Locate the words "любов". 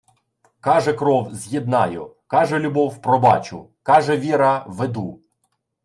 2.59-3.01